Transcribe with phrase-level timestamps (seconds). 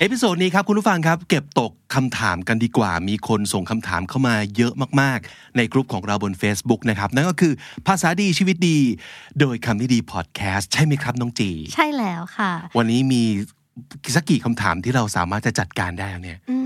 [0.00, 7.52] episode นี้ครับคุณผู้ฟังครับ เก็บตกคำถามกันดีกว่า มีคนส่งคำถามเข้ามาเยอะมากๆ ในกลุ่มของเราบน Facebook นะครับ นั่นก็คือ
[7.86, 8.78] ภาษาดีชีวิตดี
[9.40, 13.22] โดยคำนี้ดีพอดแคสต์ใช่ไหมครับน้องจี ใช่แล้วค่ะ วันนี้มี
[14.14, 16.56] สักกี่คำถามที่เราสามารถจะจัดการได้เนี่ยอื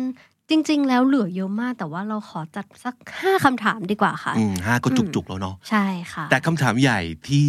[0.00, 0.02] ม
[0.50, 7.48] จริง ๆ แล้วเหลือเยอะมาก แต่ว่าเราขอจัดสักห้าคำถามดีกว่าค่ะอืมห้าก็จุกๆแล้วเนาะใช่ค่ะ แต่คำถามใหญ่ที่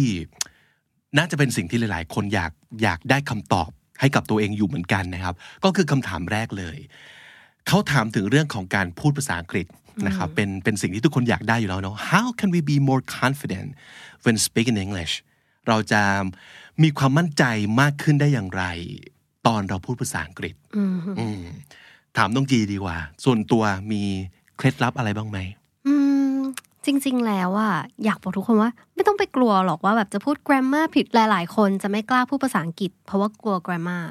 [1.16, 5.34] น่าจะเป็นสิ่งที่หลาย ๆ คนอยากอยากได้คำตอบ ให้กับตัวเองอยู่เหมือนกันนะครับ
[5.64, 6.78] ก็คือคำถามแรกเลย
[7.68, 9.66] เขาถามถึงเรื่องของการพูดภาษาอังกฤษ
[10.06, 13.68] นะครับเป็นเป็นสิ่งที่ทุกคนอยากได้อยู่แล้วเนาะ How can we be more confident
[14.24, 15.14] when speaking English
[15.68, 16.02] เราจะ
[16.82, 17.44] มีความมั่นใจ
[17.80, 18.64] มากขึ้นได้อย่างไร
[19.46, 20.54] ตอนเราพูดภาษาอังกฤษ
[21.18, 21.40] อืม
[22.16, 24.02] ถามต้องจีดีกว่า ส่วนตัวมี
[24.56, 25.63] เคล็ดลับอะไรบ้างไหมอืม
[26.86, 34.04] จริง ๆ แล้วอะอยากบอกทุกคนว่า ไม่ต้องไปกลัวหรอกว่าแบบจะพูด grammar ผิดหลาย ๆ คนจะไม่กล้าพูดภาษาอังกฤษ เพราะว่ากลัว grammar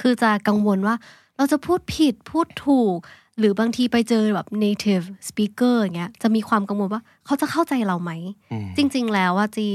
[0.00, 0.94] คือจะกังวลว่า
[1.36, 2.98] เราจะพูดผิดพูดถูก
[3.38, 8.10] หรือบางทีไปเจอแบบ native speaker อย่างเงี้ยจะมีความกังวลว่าเขาจะเข้าใจเราไหม
[8.76, 9.68] จริง ๆ แล้วว่าจี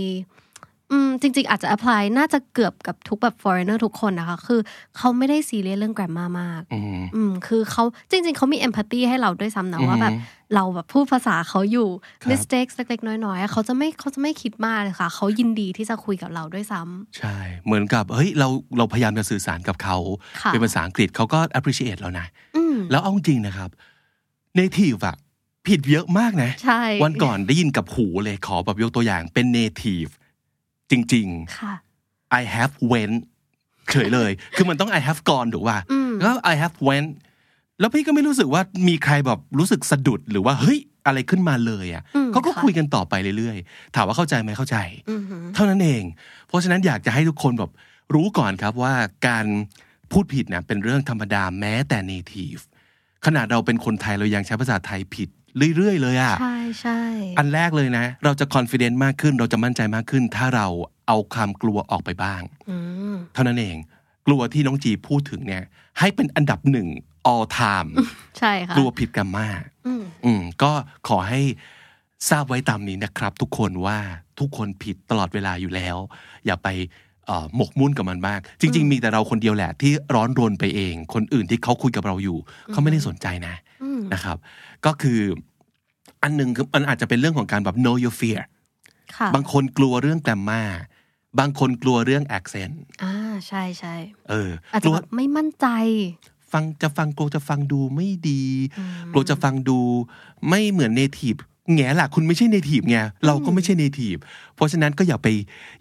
[0.92, 4.60] อืมจริง ๆ อาจจะ apply น่าจะเกือบกับทุกแบบ foreigner ทุกคนนะคะ คือ
[4.98, 10.14] เขาไม่ได้ซีเรียสเรื่อง grammar มากอืมอืมคือเขาจริง ๆเขามี empathy ให้เราด้วยซ้ำนะอือฮึว่าแบบ
[10.56, 11.90] เราแบบพูดภาษาเขาอยู่
[12.24, 19.98] ครับ mistakes เล็ก ๆ น้อยๆอะเขาจะไม่เขาจะไม่คิดมากเลยค่ะเขายินดีที่จะคุยกับเราด้วยซ้ำใช่ เหมือนกับเฮ้ยเราเราพยายามจะสื่อสารกับเขา
[20.42, 23.70] ค่ะเป็นภาษาอังกฤษเขาก็ appreciate เรานะอืมแล้วเอาจริงๆนะครับ
[24.60, 25.16] native อะ
[25.68, 30.12] ผิดเยอะมากนะใช่วันก่อนได้ยินกับหูเลยขอแบบยกตัวอย่างเป็น native
[30.92, 31.28] จริง
[31.60, 33.18] ค่ะๆ I have went
[33.92, 37.10] เฉยเลย คือมันต้อง I have gone ถูกป่ะอืมแล้ว I have went
[37.80, 44.78] แล้วพี่ก็ไม่รู้สึกว่ามีใครแบบรู้สึกสะดุดหรือว่าเฮ้ยอะไรขึ้นมาเลยอะอืมเขาก็ค่ะคุยกันต่อไปเรื่อยๆ ถามว่าเข้าใจไหมเข้าใจ
[45.10, 46.04] อือหือเท่านั้นเอง
[46.48, 47.72] เพราะฉะนั้นอยากจะให้ทุกคนแบบ
[48.14, 48.94] รู้ก่อนครับว่า
[49.28, 49.46] การ
[50.12, 52.62] พูดผิดนะเป็นเรื่องธรรมดาแม้แต่ native
[53.26, 55.30] ขนาดเราเป็นคนไทยเรายังใช้ภาษาไทยผิด
[55.76, 57.00] เรื่อยๆ เลยอะใช่ใช่
[57.38, 60.68] อันแรกเลยนะ เราจะ confident มากขึ้น เราจะมั่นใจมากขึ้น ถ้าเรา
[61.08, 62.78] เอาความกลัวออกไปบ้างอื
[63.14, 63.78] มเท่านั้นเอง
[64.28, 65.64] กลัวที่น้องจีพูดถึงเนี่ย
[66.00, 66.88] ให้เป็นอันดับหนึ่ง
[67.32, 67.90] all time
[68.40, 69.48] ใช่ค่ะกลัวผิดกรรมา
[69.88, 70.72] อืมอืมก็
[71.08, 71.42] ขอให้
[72.30, 74.00] ทราบไว้ตามนี้นะครับ ทุกคนว่า
[74.40, 75.98] ทุกคนผิดตลอดเวลาอยู่แล้ว
[76.46, 76.70] อย่าไป
[77.26, 82.38] เอ่อหมกมุ่นกับมันมาก จริง ๆ มีแต่เราคนเดียวแหละ ที่ร้อนรนไปเอง คนอื่นที่เขาคุยกับเราอยู่
[82.72, 83.67] เขาไม่ได้สนใจนะอืม
[84.14, 84.38] นะครับ
[84.86, 85.20] ก็คือ
[86.24, 88.42] อันหนึ่งคือมันอาจจะเป็นเรื่องของการแบบ know your fear
[89.18, 90.64] ค่ะบางคนกลัวเรื่องแกรมมา
[91.40, 92.74] บางคนกลัวเรื่อง accent
[93.04, 93.14] อ่า
[93.48, 93.96] ใช่ใช่
[94.30, 95.68] เอออาจกจะลัวแบบไม่มั่นใจ
[96.52, 98.44] ฟังจะฟังกลัวจะฟังดูไม่ดี
[99.14, 99.80] กลัวจะฟังดู
[100.50, 101.36] ไม่เหมือน native
[101.74, 104.18] แหงล่ะคุณไม่ใช่ native ไงเราก็ไม่ใช่ native
[104.56, 105.28] เพราะฉะนั้นก็อย่าไป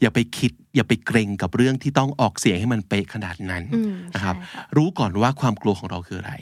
[0.00, 6.34] อย่าไปคิด อย่าไปเกรงกับเรื่องที่ต้องออกเสียงให้มันเป๊ะขนาดนั้นอืมนะครับใช่ค่ะรู้ก่อนว่าความกลัวของเราคืออะไร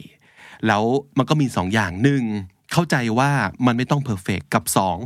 [0.67, 0.83] แล้ว
[1.19, 2.23] มันก็มีสองอย่างหนึ่ง
[2.73, 3.31] เข้าใจว่า
[3.67, 4.97] มันไม่ต้อง perfect กับสอง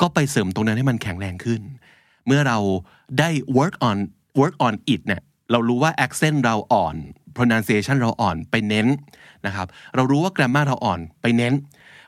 [0.00, 1.60] ก็ไปเสริมตรงนั้นให้มันแข็งแรงขึ้น
[2.26, 2.58] เมื่อเรา
[3.18, 3.28] ได้
[3.58, 3.96] work on
[4.40, 6.96] work on it เนี่ยเรารู้ว่า accent เราอ่อน
[7.36, 8.86] pronunciation เราอ่อนไปเน้น
[9.46, 11.54] นะครับ เรารู้ว่า grammar เราอ่อนไปเน้น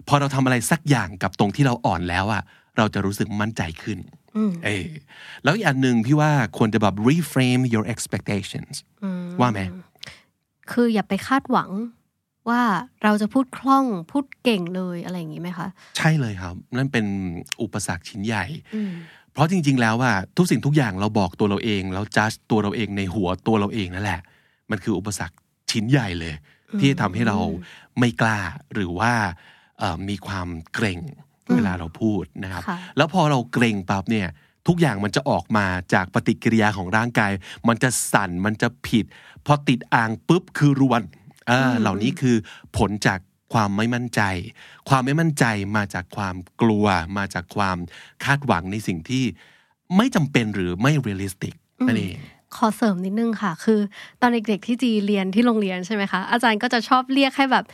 [0.09, 2.43] พอเราทำอะไรสักอย่างกับตรงที่เราอ่อนแล้วอะ
[2.77, 3.99] เราจะรู้สึกมั่นใจขึ้น
[4.65, 4.89] เออ
[5.45, 8.75] แล้วอีกอันหนึ่งพี่ว่าควรจะแบบ reframe your expectations
[9.41, 9.61] ว่าไหม
[10.73, 11.71] คืออย่าไปคาดหวัง
[12.51, 12.63] ว่า
[13.03, 17.07] เราจะพูดคล่องพูดเก่งเลยอะไรอย่างนี้ไหมคะ ใช่เลยครับ นั่นเป็น
[17.63, 18.45] อุปสรรคชิ้นใหญ่
[18.75, 18.93] อืม
[19.33, 24.21] เพราะจริง ๆ แล้วว่าทุกสิ่งทุกอย่างเราบอกตัวเราเองแล้วจัดตัวเราเองในหัวตัวเราเองนั่นแหละ
[24.71, 25.37] มันคืออุปสรรค
[25.71, 26.35] ชิ้นใหญ่เลย
[26.81, 27.37] ที่จะทำให้เรา
[27.99, 28.39] ไม่กล้า
[28.75, 29.13] หรือว่า
[29.79, 31.01] เอ่อมีความเกรง
[31.55, 34.29] เวลาเราพูดนะครับค่ะแล้วพอเราเกรงปั๊บเนี่ย
[34.69, 37.33] ทุกอย่างมันจะออกมาจากปฏิกิริยาของร่างกาย
[37.69, 39.05] มันจะสั่นมันจะผิด
[39.47, 41.20] พอติดอ่างปุ๊บคือรวนอ่า
[41.81, 42.37] เหล่านี้คือ
[42.79, 43.19] ผลจาก
[43.53, 44.23] ความไม่มั่นใจ
[44.89, 45.45] ความไม่มั่นใจ
[45.77, 46.87] มาจากความกลัว
[47.19, 47.77] มาจากความ
[48.25, 49.25] คาดหวังในสิ่งที่
[49.97, 51.55] ไม่จำเป็นหรือไม่ realistic
[51.89, 52.17] นั่นเอง
[52.57, 53.81] ขอเสริมนิดนึงค่ะ คือ
[54.21, 57.65] ตอนเด็กๆที่จีเรียนที่โรงเรียนใช่ไหมคะ อาจารย์ก็จะชอบเรียกให้แบบ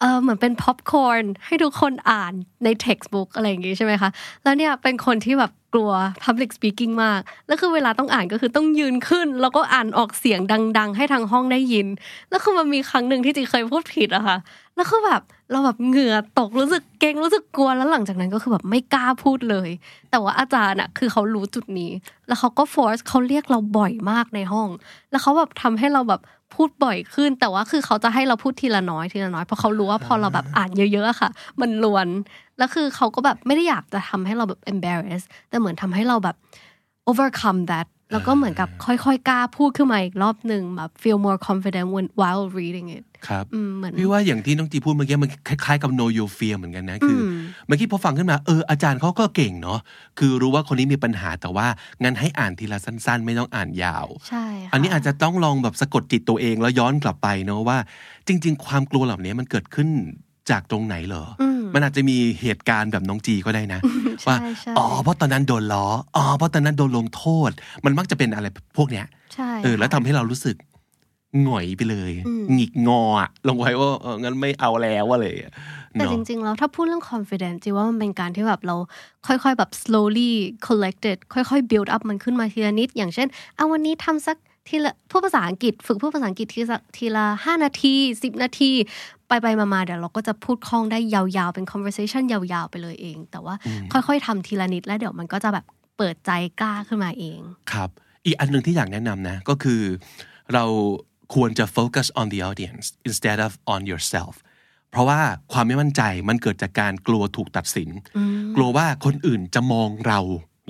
[0.00, 2.32] เออเหมือนเป็นพ็อปคอร์นให้ทุกคนอ่าน
[2.64, 4.10] ใน textbook อะไรอย่างงี้ใช่ไหมคะ
[4.44, 5.92] แล้วเนี่ยเป็นคนที่แบบกลัว
[6.24, 10.40] public speaking มาก แล้วคือเวลาต้องอ่านก็คือต้องยืนขึ้น แล้วก็อ่านออกเสียง
[10.78, 11.86] ดัง ๆ ให้ทางห้องได้ยิน
[12.30, 14.36] แล้วคือมันมีครั้งหนึ่งที่จีเคยพูดผิดอะค่ะ
[14.76, 19.68] แล้วคือแบบเราแบบเหงื่อตกรู้สึกเกรงรู้สึกกลัวแล้วหลังจากนั้นก็คือแบบไม่กล้าพูดเลย
[20.10, 21.90] แต่ว่าอาจารย์อะคือเขารู้จุดนี้
[22.26, 24.68] แล้วเขาก็ force เขาเรียกเราบ่อยมากในห้อง
[25.10, 26.20] แล้วเขาแบบทำให้เราแบบ
[26.54, 31.30] พูดบ่อยขึ้น แต่ว่าคือเขาจะให้เราพูดทีละน้อยทีละน้อยเพราะเขารู้ว่าพอเราแบบอ่านเยอะๆอะค่ะ
[31.60, 32.08] มันลวน
[32.58, 36.36] แล้วคือเขาก็แบบไม่ได้อยากจะทำให้เราแบบ embarrass แต่เหมือนทำให้เราแบบ
[37.10, 47.24] overcome that แล้วก็เหมือนกับค่อยๆกล้าพูดขึ้นมาอีกรอบหนึ่งแบบ feel more confident when while reading it ครับอืมเหมือนพี่ว่าอย่างที่น้องจีพูดเมื่อกี้มันคล้ายๆกับ know your fear เหมือนกันนะคืออ
[47.66, 49.80] เมื่อกี้พอฟังขึ้นมาเอออาจารย์เขาก็เก่งเนาะ
[50.18, 51.66] คือรู้ว่าคนนี้มีปัญหาแต่ว่า
[52.02, 57.78] งั้นให้อ่านทีละสั้น ๆ ไม่ต้องอ่านยาวใช่ค่ะอันนี้อาจจะต้องลองแบบสะกดจิตตัวเองแล้วย้อนกลับไปเนาะว่า
[58.28, 59.88] จริง ๆ ความกลัวเหล่านี้มันเกิดขึ้น
[60.50, 63.80] จากตรงไหนเหรออ มันอาจจะมีเหตุการณ์แบบน้องจีก็ได้นะ
[64.26, 65.86] ว่าใช่อ๋อเพราะตอนนั้นโดนล้อ
[66.16, 67.50] อ๋อเพราะตอนนั้นโดนลงโทษ
[67.84, 70.56] มันมักจะเป็นอะไรพวกเนี้ยใช่เออแล้วทำให้เรารู้สึก
[71.42, 72.12] หงอยไปเลย
[72.54, 75.54] หงิกงออะลงไว้ว่าเอองั้นไม่เอาแล้วอะไรอะ
[75.92, 78.76] แต่เนาะจริงๆแล้วถ้าพูดเรื่อง confidence จีว่ามันเป็นการที่แบบเรา
[79.26, 80.30] ค่อยๆแบบ slowly
[80.66, 84.36] collected ค่อยๆ build up มันขึ้นมาทีละนิด อย่างเช่นเอาวันนี้ทำสัก
[84.68, 88.70] ทีละพูดภาษาอังกฤษฝึกพูดภาษาอังกฤษทีละทีละห้านาทีสิบนาที
[89.28, 93.54] ไปไปๆมาๆเดี๋ยวเราก็จะพูดคล่องได้ยาวๆ เป็น conversation ยาวๆ ไปเลยเอง แต่ว่า
[93.92, 95.64] ค่อยๆทำทีละนิดแล้วเดี๋ยวมันก็จะแบบ
[95.96, 96.30] เปิดใจ
[96.60, 97.40] กล้าขึ้นมาเอง
[97.72, 97.90] ครับ
[98.24, 99.82] อีกอันหนึ่งที่อยากแนะนำนะ ก็คือ
[100.54, 100.64] เรา
[101.34, 104.34] ควรจะ focus on the audience instead of on yourself
[104.90, 105.20] เพราะว่า
[105.52, 107.90] ความไม่มั่นใจมันเกิดจากการกลัวถูกตัดสิน
[108.56, 110.20] กลัวว่าคนอื่นจะมองเรา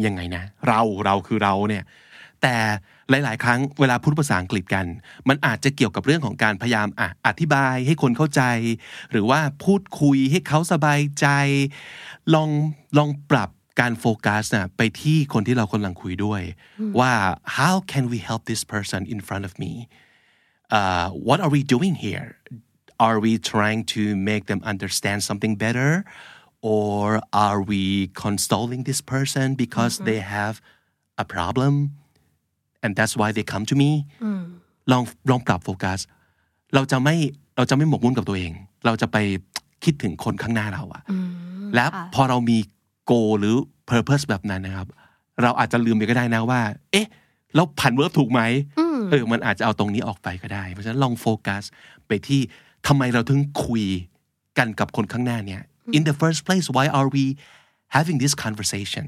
[0.07, 1.85] ยังไงนะ เราเราคือเราเนี่ย
[2.43, 2.57] แต่
[3.11, 4.87] หลาย ๆ ครั้งเวลาพูดภาษาอังกฤษกัน
[5.29, 8.43] มันอาจจะเกี่ยวกับเรื่องของการพยายามอะอธิบายให้คนเข้าใจ
[9.11, 11.27] หรือว่าพูดคุยให้เขาสบายใจ
[12.35, 12.51] ลอง
[12.99, 13.51] ลองปรับ
[13.81, 16.43] การโฟกัสนะไปที่คนที่เรากำลังคุยด้วย
[17.01, 17.13] ว่า
[17.59, 19.73] how can we help this person in front of me
[20.71, 22.37] uh, what are we doing here?
[23.01, 26.05] Are we trying to make them understand something better?
[26.61, 30.61] Or are we consoling this person because they have
[31.17, 31.73] a problem
[32.85, 33.91] and that's why they come to me?
[34.93, 35.99] ลองลองปรับโฟกัส
[36.75, 37.17] เราจะไม่
[37.57, 38.53] เราจะไม่หมกมุ่นกับตัวเอง
[38.87, 39.17] เราจะไป
[39.85, 41.03] คิดถึงคนข้างหน้าเราอะ
[41.75, 41.85] และ
[42.15, 42.59] พอเรามี
[43.11, 43.57] goal หรือ
[43.91, 44.89] purpose แบบนั้นนะครับ
[45.43, 46.61] เราอาจจะลืมไปก็ได้นะว่า
[46.93, 47.07] เอ๊ะ
[47.55, 48.41] เราผันเวิร์บถูกไหม
[49.11, 51.63] เออ มันอาจจะเอาตรงนี้ออกไปก็ได้ เพราะฉะนั้นลองโฟกัส
[52.07, 52.41] ไปที่
[52.87, 53.85] ทำไมเราถึงคุย
[54.59, 55.63] กันกับคนข้างหน้าเนี่ย
[55.97, 57.25] in the first place why are we
[57.97, 59.07] having this conversation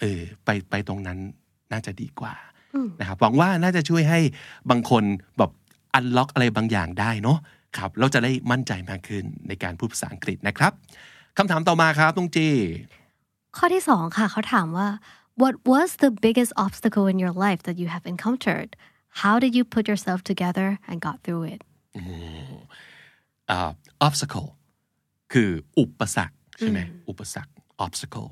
[0.00, 1.18] เออ ไปไปตรงนั้น
[1.72, 2.34] น่าจะดีกว่า
[3.00, 4.20] นะครับหวังว่าน่าจะช่วยให้
[4.70, 5.02] บางคน
[5.38, 5.50] แบบ
[5.94, 7.38] อันล็อกอะไรบางอย่างได้เนาะ
[7.76, 10.72] ครับเราจะได้มั่นใจมากขึ้นในการพูดภาษาอังกฤษนะครับ
[11.38, 12.48] คำถามต่อมาครับตรงจี
[13.56, 14.88] ข้อที่สองค่ะเขาถามว่า
[15.42, 18.70] what was the biggest obstacle in your life that you have encountered
[19.22, 21.60] how did you put yourself together and got through it
[23.54, 23.70] uh,
[24.06, 24.48] obstacle
[25.32, 27.52] คืออุปสรรคใช่ไหมอุปสรรค
[27.84, 28.30] obstacle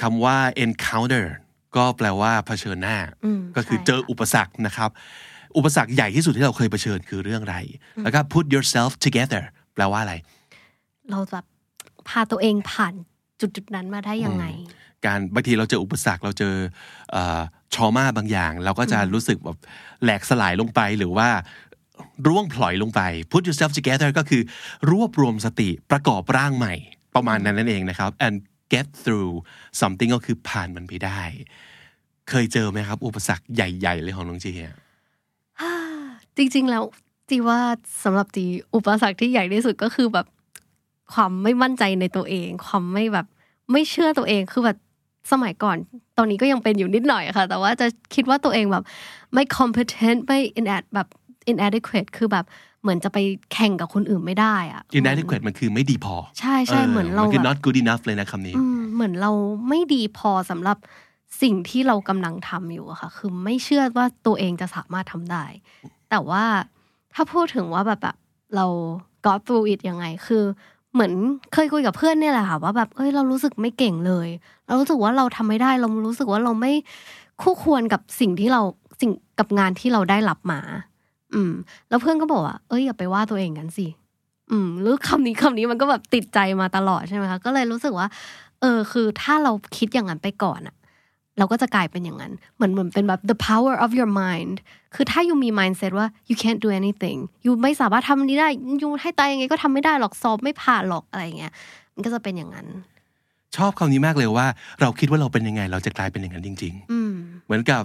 [0.00, 1.26] คำว่า encounter
[1.76, 2.98] ก็แปลว่าเผชิญหน้า
[3.56, 4.90] ก็คือใช่เจออุปสรรคนะครับ
[5.56, 7.58] อุปสรรคใหญ่ที่สุดที่เราเคยเผชิญคือเรื่องอะไร
[8.02, 9.42] แล้วก็ put yourself together
[9.74, 10.14] แปลว่าอะไร
[11.10, 11.44] เราแบบ
[12.08, 12.94] พาตัวเองผ่าน
[13.40, 14.44] จุดจุดๆนั้นมาได้ยังไง
[15.06, 16.54] การบางทีเราเจออุปสรรคเราเจอ
[17.74, 19.58] ทรมาบางอย่าง เราก็จะรู้สึกแบบ
[20.02, 21.28] แหลกสลายลงไปหรือว่า
[22.26, 23.00] ร่วงพลอยลงไป
[23.30, 24.42] put yourself together ก็คือ
[24.90, 26.74] รวบรวมสติประกอบร่างใหม่
[27.14, 28.36] ประมาณนั้นนั่นเองนะครับ and
[28.72, 29.32] get through
[29.80, 31.20] something ก็คือผ่านมันไปได้
[32.28, 34.76] เคยเจอไหมครับ อุปสรรคใหญ่ ๆ เลยของน้องจีอะ
[36.36, 36.84] จริง ๆ แล้ว
[37.28, 37.60] จีว่า
[38.04, 40.26] สำหรับจีอุปสรรคที่ใหญ่ที่สุดก็คือแบบ
[41.12, 43.26] ความไม่มั่นใจในตัวเอง ความไม่แบบ
[43.72, 44.78] ไม่เชื่อตัวเองคือแบบ
[45.32, 45.76] สมัยก่อน
[46.18, 48.84] ตอนนี้ก็ยังเป็นอยู่นิดหน่อยค่ะ แต่ว่าจะคิดว่าตัวเองแบบ
[49.32, 51.08] ไม่ competent ไม่ inad แบบ
[51.52, 52.44] inadequate คือแบบ
[52.82, 53.18] เหมือนจะไป
[53.52, 59.32] แข่งกับคนอื่นไม่ได้อะ inadequate มันคือไม่ดีพอ ใช่ใช่เหมือนเรามันคือแบบ not good enough เลยนะคำนี้อืมเหมือนเรา
[59.68, 60.76] ไม่ดีพอสำหรับ
[61.42, 65.44] สิ่งที่เรากำลังทำอยู่อะค่ะ คือไม่เชื่อว่าตัวเองจะสามารถทำได้
[66.10, 66.44] แต่ว่า
[67.14, 68.16] ถ้าพูดถึงว่าแบบแบบ
[68.56, 68.66] เรา
[69.26, 70.44] got through it ยังไง คือ
[70.92, 71.12] เหมือน
[71.52, 74.28] เคยคุยกับเพื่อนเนี่ยแหละค่ะว่าแบบเอ้ยเรารู้สึกไม่เก่งเลย
[74.66, 76.72] เรารู้สึกว่าเราทำไม่ได้ เรารู้สึกว่าเราไม่
[77.42, 78.62] คู่ควรกับสิ่งที่เรา
[79.00, 80.60] สิ่งกับงานที่เราได้รับมา
[81.34, 81.52] อืม
[81.88, 83.86] แล้วเพื่อนก็บอกว่าเอ้ยอย่าไปว่าตัวเองกันสิ
[84.50, 88.08] อืมหรือคำนี้คำนี้มันก็แบบติดใจมาตลอดใช่ไหมคะก็เลยรู้สึกว่า
[88.60, 90.76] เออ คือถ้าเราคิดอย่างนั้นไปก่อนอะ
[91.38, 94.56] เราก็จะกลายเป็นอย่างนั้น เหมือนเหมือนเป็นแบบ the power of your mind
[94.94, 98.48] คือถ้ายูมี mindset ว่า you can't do anything ยูไม่สามารถทำนี้ได้
[98.82, 101.52] ยูให้ตายยังไงก็ทำไม่ได้หรอกสอบไม่ผ่านหรอกอะไรอย่างเงี้ย
[101.94, 102.66] มันก็จะเป็นอย่างนั้น
[103.56, 104.46] ชอบคำนี้มากเลยว่า
[104.80, 106.74] เราคิดว่าเราเป็นยังไง เราจะกลายเป็นอย่างนั้นจริง
[107.10, 107.82] ๆ เหมือนกับ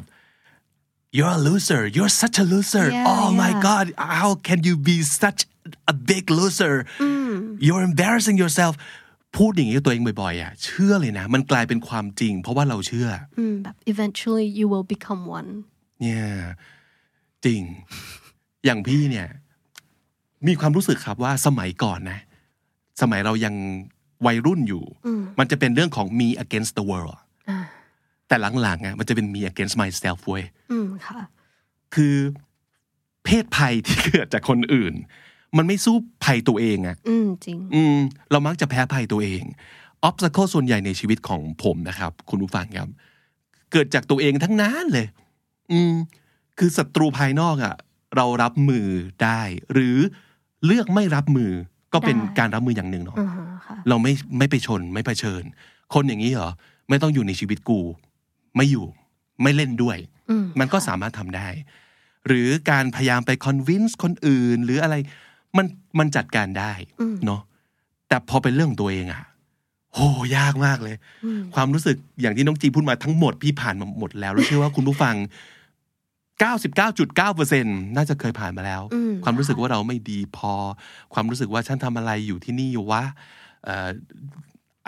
[1.17, 3.67] you're a loser you're such a loser Yeah, oh my yeah.
[3.67, 3.86] god
[4.22, 5.41] how can you be such
[5.93, 6.75] a big loser
[7.65, 8.74] you're embarrassing yourself
[9.38, 15.50] พูดอย่างนี้กับตัวเองบ่อยๆอะเชื่อเลยนะ มันกลายเป็นความจริง เพราะว่าเราเชื่ออืมแบบ eventually you will become one
[16.01, 16.25] เนี่ย
[17.46, 17.62] จริง
[18.65, 19.27] อย่างพี่เนี่ย
[20.48, 22.20] มีความรู้สึกครับว่าสมัยก่อนนะ
[23.01, 23.55] สมัยเรายัง
[24.25, 24.84] วัยรุ่นอยู่
[25.39, 27.17] มันจะเป็นเรื่องของ me against the world
[28.33, 31.21] แต่หลังๆอะมันจะเป็น me against myself เว้ยอืมค่ะ
[31.95, 32.15] คือ
[33.25, 34.93] เพศภัยที่เกิดจากคนอื่น
[35.57, 37.97] มันไม่สู้ภัยตัวเองอะอืมจริง อืม
[38.31, 39.43] เรามักจะแพ้ภัยตัวเอง
[40.03, 42.89] อ b บส c l e ส่วนใหญ่ในชีวิตของผมนะครับ คุณผู้ฟังครับ
[43.71, 45.07] เกิดจากตัวเองทั้งนั้นเลย
[45.71, 45.93] อืม
[46.59, 47.75] คือศัตรูภายนอกอะ
[48.15, 48.87] เรารับมือ
[49.23, 49.41] ได้
[49.73, 49.97] หรือ
[50.65, 51.51] เลือกไม่รับมือ
[51.93, 55.43] ก็เป็นได้การรับมืออย่างหนึ่งเนาะอ่าฮะค่ะเราไม่ไม่ไปชนไม่เผชิญ
[55.93, 56.49] คนอย่างนี้เหรอ
[56.89, 57.79] ไม่ต้องอยู่ในชีวิตกู
[58.55, 58.86] ไม่อยู่
[59.41, 59.98] ไม่เล่นด้วย
[60.29, 61.48] อืมมันก็สามารถทำได้
[62.27, 64.95] หรือการพยายามไปคอนวินส์คนอื่น หรืออะไร
[65.57, 65.65] มัน
[66.00, 66.74] มันจัดการได้
[67.25, 67.41] เนาะ
[68.07, 69.24] แต่พอเป็นเรื่องของตัวเองอะ
[69.93, 70.00] โห
[70.38, 70.95] ยากมากเลย
[71.55, 75.15] ความรู้สึกอย่างที่น้องจีพูดมาทั้งหมดพี่ผ่านมาหมดแล้ว แล้วเชื่อว่าคุณผู้ฟัง
[76.41, 80.53] 99.9%น่าจะเคยผ่านมาแล้วอืมความรู้สึกว่าเราไม่ดีพอ
[81.13, 83.03] ความรู้สึกว่าฉันทำอะไรอยู่ที่นี่อยู่วะ
[83.63, 83.89] เอ่อ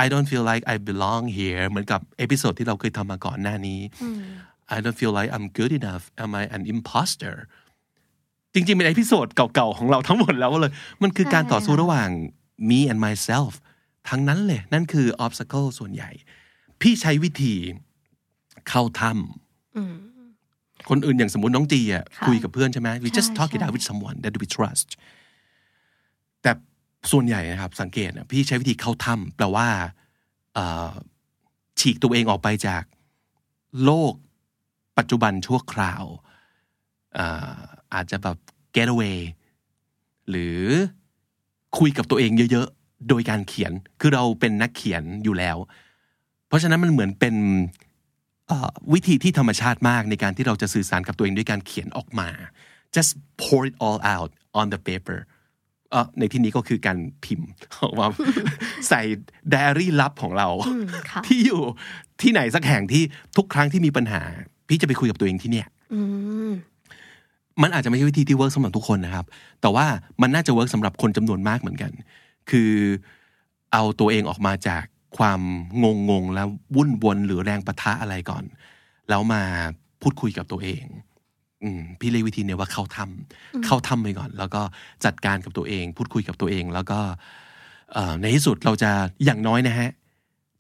[0.04, 3.80] I don't feel like I belong here เหมือนกับ episode ที่เราเคยทำมาก่อนหน้านี้
[4.76, 7.36] I don't feel like I'm good enough am I an imposter
[8.54, 10.72] จริงๆ เป็น episode เก่าๆ ของเราทั้งหมดแล้วเลย
[11.04, 12.10] มันคือการต่อสู้ระหว่าง
[12.70, 13.52] me and myself
[14.10, 16.12] ทั้งนั้นเลย นั่นคือ obstacle ส่วนใหญ่
[16.82, 17.56] พี่ใช้วิธี
[18.70, 25.00] เข้าถ้ำคนอื่นอย่างสมมติน้องจีอะค่ะคุยกับเพื่อนใช่ไหม we just ใช่ talk it ใช่ out with someone that we trust แต่
[27.12, 29.68] ส่วนใหญ่นะครับ สังเกตนะพี่ใช้วิธีเข้าถ้ำแปลว่า
[31.80, 32.84] ฉีกตัวเองออกไปจาก
[33.84, 34.14] โลก
[34.98, 36.04] ปัจจุบันชั่วคราว
[37.94, 38.38] อาจจะแบบ
[38.76, 39.20] get away
[40.30, 40.60] หรือ
[41.78, 43.72] คุยกับตัวเองเยอะๆ โดยการเขียน
[44.02, 45.58] คือเราเป็นนักเขียนอยู่แล้ว
[46.48, 47.36] เพราะฉะนั้นมันเหมือนเป็น
[48.94, 52.30] วิธีที่ธรรมชาติมากในการที่เราจะสื่อสารกับตัวเองด้วยการเขียนออกมา
[52.96, 57.50] just pour it all out on the paper เอ่อในที่นี้ก็คือการพิมพ์
[57.82, 58.08] ออกมา
[58.90, 59.02] ใส่
[59.50, 60.48] ไดอารี่ลับของเรา
[61.12, 61.62] ค่ะที่อยู่
[62.22, 63.04] ที่ไหนสักแห่งที่
[63.38, 64.22] ทุกครั้งที่มีปัญหา
[64.68, 66.02] พี่จะไปคุยกับตัวเองที่เนี่ยอื
[66.50, 66.52] ม
[67.62, 69.26] มันอาจจะไม่ใช่วิธีที่ work สำหรับทุกคนนะครับ
[69.62, 69.86] แต่ว่า
[70.22, 71.92] มันน่าจะ work สำหรับคนจำนวนมากเหมือนกัน
[72.50, 72.72] คือ
[73.74, 74.84] เอาตัวเองออกมาจาก
[75.18, 75.42] ความ
[75.84, 78.44] งงงๆแล้ววุ่นวนหรือแรงปะทะอะไรก่อน
[79.10, 79.42] แล้วมา
[80.02, 81.15] พูดคุยกับตัวเองอืม
[82.00, 84.62] พี่เรียกวิธีเนี่ยว่าเข้าถ้ำเข้าถ้ำไปก่อน แล้วก็
[85.06, 87.00] จัดการกับตัวเอง พูดคุยกับตัวเอง แล้วก็
[87.94, 88.92] เอ่อในที่สุดเราจะ
[89.26, 89.90] อย่างน้อยนะฮะ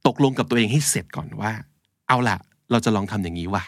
[0.08, 1.52] ตกลงกับตัวเองให้เสร็จก่อนว่า
[2.08, 2.38] เอาล่ะ
[2.72, 3.64] เราจะลองทำอย่างนี้ว่ะ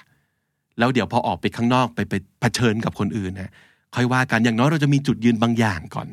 [0.80, 3.52] แล้วเดี๋ยวพอออกไปข้างนอกไปไปเผชิญกับคนอื่นนะ
[3.96, 6.08] ค่อยว่ากันอย่างน้อยเราจะมีจุดยืนบางอย่างก่อน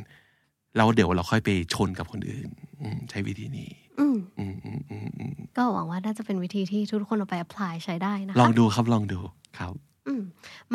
[0.76, 2.48] แล้วเดี๋ยวเราค่อยไปชนกับคนอื่น
[2.80, 9.20] อืมใช้วิธีนี้อืมอืมอืมอืมอืมก็หวังว่าน่าจะเป็นวิธีที่ทุกคนเอาไป apply ใช้ได้นะคะลองดูครับลองดู
[9.58, 9.93] ครับอื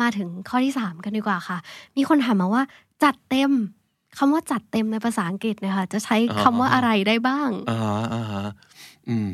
[0.00, 1.58] มาถึงข้อที่สามกันดีกว่าค่ะ
[1.96, 2.62] มีคนถามมาว่า
[3.04, 3.50] จัดเต็ม
[4.18, 8.46] คำว่าจัดเต็มในภาษาอังกฤษเนะคะจะใช้คำว่าอะไรได้บ้างอ่าฮะอ่าฮะ
[9.08, 9.30] อืม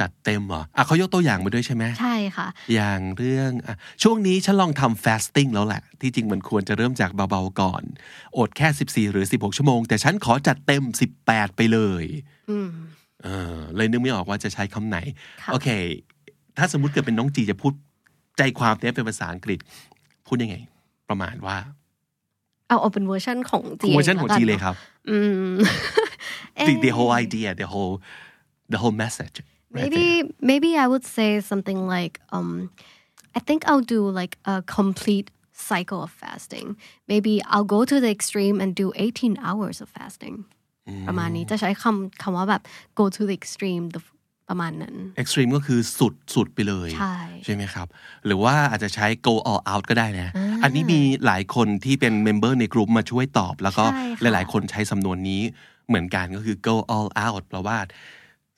[0.00, 7.82] จัดเต็มเหรออะเขายกตัวอย่างมาด้วยใช่ไหมใช่ค่ะ อย่างเรื่องอะช่วงนี้ฉันลองทำ fasting แล้วแหละ ที่จริงมันควรจะเริ่มจากเบาๆก่อน
[8.38, 8.68] อดแค่
[9.08, 10.82] 14 หรือ 16 ชั่วโมง แต่ฉันขอจัดเต็ม
[11.22, 12.04] 18 ไปเลย
[12.50, 12.68] อืม
[13.24, 14.98] เออเลยนึกไม่ออกว่าจะใช้คำไหน
[15.42, 15.68] ค่ะโอเค
[16.58, 17.72] ถ้าสมมุติเกิดเป็นน้องจีจะพูด
[18.38, 19.58] ใจความเนี้ยเป็นภาษาอังกฤษ
[20.26, 20.56] พูดยังไง
[21.08, 21.56] ประมาณว่า
[22.68, 24.74] เอาเอาเป็นเวอร์ชันของจีเวอร์ชันของจีเลยครับ
[25.10, 25.18] อื
[25.52, 25.54] ม
[26.66, 27.94] the the whole idea the whole
[28.72, 29.36] the whole message
[29.76, 29.90] right there.
[29.90, 30.06] maybe
[30.50, 32.50] maybe I would say something like um
[33.38, 35.28] I think I'll do like a complete
[35.70, 36.66] cycle of fasting
[37.12, 40.36] maybe I'll go to the extreme and do 18 hours of fasting
[41.08, 42.62] ประมาณนี้จะใช้คำคำว่าแบบ
[43.00, 44.02] go to the extreme the
[44.48, 46.88] ประมาณนั้น extreme ก็คือสุดสุดไปเลย
[47.44, 47.86] ใช่ไหมครับ
[48.26, 55.42] หรือว่าอาจจะใช้ go all out ก็ได้นะ อันนี้มีหลายคนที่เป็น member ในกลุ่มมาช่วยตอบ แล้วก็ใช่ค่ะหลายๆ คนใช้สำนวนนี้
[55.88, 57.78] เหมือนกันก็คือ go all out แปลว่า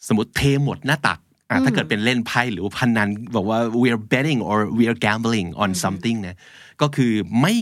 [0.07, 1.19] สมมติเทหมดหน้าตัก
[1.51, 6.37] อะถ้าเกิดเป็นเล่นไพ่หรือว่าพนันบอกว่า we're betting or we're gambling on something เนี่ย
[6.83, 7.55] ก็คือไม่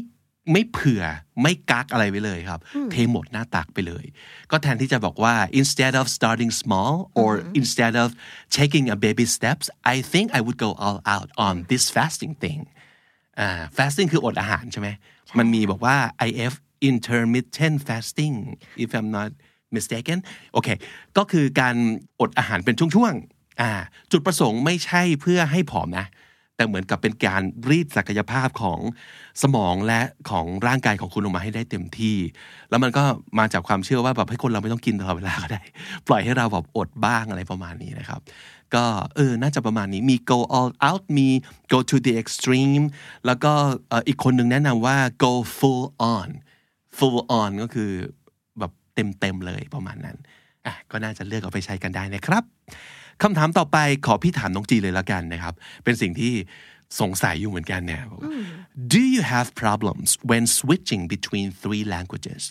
[0.53, 1.03] ไม่เผื่อ
[1.43, 2.61] ไม่กักอะไรไว้เลยครับ
[2.91, 4.05] เทหมดหน้าตักไปเลย
[4.51, 8.09] ก็แทนที่จะบอกว่า instead of starting small or instead of
[8.59, 12.61] taking a baby steps I think I would go all out on this fasting thing
[13.41, 14.89] อ่า fasting คืออดอาหารใช่ไหม
[15.39, 15.97] มันมีบอกว่า
[16.29, 16.53] IF
[16.91, 18.35] intermittent fasting
[18.83, 19.31] if I'm not
[19.77, 20.19] mistaken
[20.53, 20.69] โอเค
[21.17, 21.77] ก็คือการ
[22.21, 23.71] อดอาหารเป็นช่วงๆอ่า
[24.13, 26.07] จุดประสงค์ไม่ใช่เพื่อให้ผอมนะ
[26.57, 28.79] แต่เหมือนกับเป็นการรีดศักยภาพของ
[29.43, 32.17] สมองและของร่างกายของคุณออกมาให้ได้เต็มที่
[32.71, 33.05] แล้วมันก็
[33.39, 35.63] มาจากความเชื่อว่าแบบให้คนเราไม่ต้องกินตลอดเวลาก็ได้
[36.09, 38.21] ปล่อยให้เราแบบอดบ้างอะไรประมาณนี้นะครับ
[38.75, 38.85] ก็
[39.17, 41.29] เออ น่าจะประมาณนี้มี go all out มี
[41.73, 42.85] go to the extreme
[43.27, 43.53] แล้วก็
[44.09, 45.85] อีกคนหนึ่งแนะนำว่า go full
[46.15, 46.29] on
[46.97, 47.91] full on ก็คือ
[48.59, 50.17] แบบเต็มเต็มๆเลยประมาณนั้น
[50.67, 52.45] อะก็น่าจะเลือกเอาไปใช้กันได้นะครับ
[53.23, 55.55] คำถามต่อไปขอพี่ถามน้องจีเลยละกันนะครับ
[55.85, 56.33] เป็นสิ่งที่
[57.01, 58.03] สงสัยอยู่เหมือนกันเนี่ย
[58.95, 62.43] Do you have problems when switching between three languages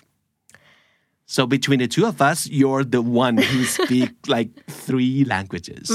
[1.35, 4.49] So between the two of us you're the one who speak like
[4.87, 5.85] three languages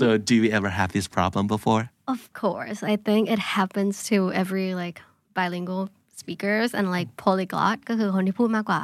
[0.00, 1.82] So do you ever have this problem before
[2.14, 4.98] Of course, I think it happens to every like
[5.38, 5.84] bilingual
[6.20, 8.82] speakers and like polyglot ก็คือคนที่พูดมากกว่า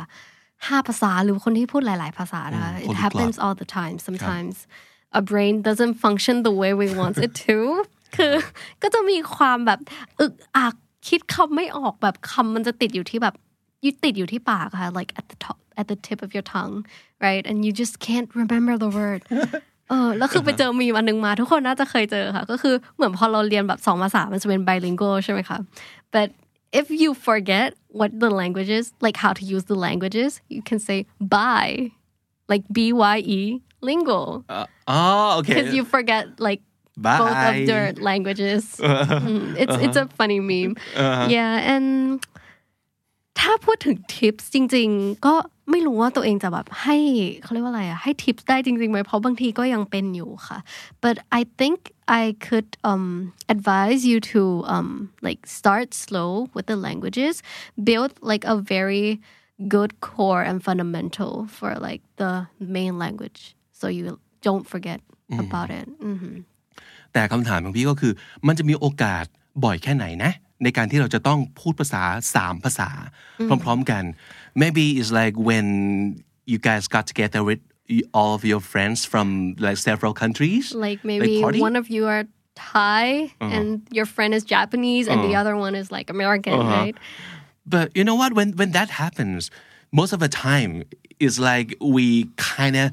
[0.68, 3.96] ห้าภาษาหรือคนที่พูดหลาย ๆ ภาษานะคะ It polyglot happens all the time.
[4.06, 4.56] Sometimes
[5.19, 7.57] a brain doesn't function the way we want it to
[8.15, 8.33] คือ
[8.81, 9.79] ก็จะมีความแบบ
[10.19, 10.75] อึกอัก
[11.07, 13.35] คิดคำไม่ออกแบบคำมันจะติดอยู่ที่แบบ
[13.85, 16.75] ยึดติดอยู่ที่ปากค่ะ like at the top at the tip of your tongue
[17.25, 19.21] right and you just can't remember the word
[19.89, 25.57] เออแล้วคือไปเจอมีมอันหนึงมาทุกคนน่าจะเคยเจอค่ะ ก็คือเหมือนพอเราเรียนแบบสองภาษา มันจะเป็น bilingual ใช่ไหมคะ
[26.13, 26.27] but
[26.79, 27.69] if you forget
[27.99, 30.99] what the languages like how to use the languages you can say
[31.35, 31.75] bye
[32.51, 32.77] like b
[33.13, 33.41] y e
[33.89, 34.29] lingual
[34.95, 36.61] Oh okay because you forget like
[37.19, 37.65] both of Bye.
[37.69, 38.63] their languages
[39.27, 40.73] Mm, it's it's a funny meme
[41.35, 41.87] yeah and
[43.39, 45.35] ถ้าพูดถึงทิปจริงๆ ก็
[45.71, 46.97] ไม่รู้ว่าตัวเองจะแบบให้
[47.41, 50.59] เขาเรียกว่าอะไรอะให้ทิปได้จริงๆไหมเพราะบางทีก็ยังเป็นอยู่ค่ะ
[51.03, 51.77] but I think
[52.21, 53.07] I could um
[53.53, 54.41] advise you to
[54.75, 54.89] um
[55.27, 57.33] like start slow with the languages
[57.87, 59.07] build like a very
[59.75, 62.31] good core and fundamental for like the
[62.75, 63.41] main language
[63.79, 64.03] so you
[64.47, 64.99] don't forget
[65.43, 66.35] about it อือหือ
[67.13, 68.13] แต่คำถามของพี่ก็คือ
[68.47, 69.25] มันจะมีโอกาส
[69.63, 70.31] บ่อยแค่ไหนนะ
[70.63, 72.03] ในการที่เราจะต้องพูดภาษา
[72.35, 72.89] สามภาษา
[73.63, 74.03] พร้อมๆกัน
[74.61, 75.65] maybe it's like when
[76.51, 77.61] you guys got together with
[78.17, 79.27] all of your friends from
[79.65, 81.59] like several countries like maybe party?
[81.67, 82.23] one of you are
[82.55, 83.05] Thai
[83.55, 86.95] and your friend is Japanese and the other one is like American, right?
[87.65, 88.31] But you know what?
[88.37, 89.41] When when that happens,
[89.99, 90.71] most of the time
[91.25, 92.05] it's like we
[92.55, 92.85] kind of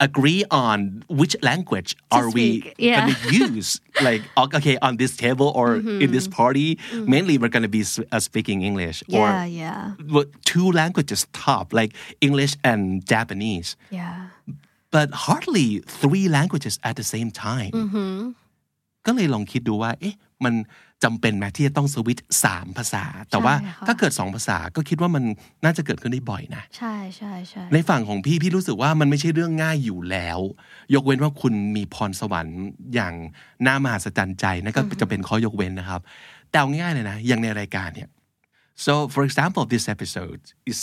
[0.00, 3.00] agree on which language are we yeah.
[3.00, 3.80] gonna use.
[4.02, 6.02] like okay, on this table or mm-hmm.
[6.02, 7.10] in this party, mm-hmm.
[7.10, 9.92] mainly we're gonna be uh, speaking English or Yeah, yeah,
[10.44, 13.76] two languages top, like English and Japanese.
[13.90, 14.28] yeah.
[14.90, 18.30] but hardly three languages at the same time mm-hmm.
[19.06, 20.54] ก็เลยลองคิดดูว่า เอ๊ะ มัน
[21.04, 25.24] จำเป็นไหมที่จะต้องสวิตช์สามภาษา แต่ว่าใช่ค่ะถ้าเกิดสองภาษาก็คิดว่ามัน
[25.64, 30.38] น่าจะเกิดขึ้นได้บ่อยนะ ใช่ใช่ใช่ในฝั่งของพี่ พี่รู้สึกว่ามันไม่ใช่เรื่องง่ายอยู่แล้ว
[30.94, 32.62] ยกเว้นว่าคุณมีพรสวรรค์
[32.94, 33.14] อย่าง
[33.66, 36.00] น่ามหัศจรรย์ใจนั่นก็จะเป็นข้อยกเว้นนะครับ
[36.50, 38.08] แต่เอาง่ายๆเลยนะ อย่างในรายการเนี่ย
[38.84, 40.78] so for example this episode is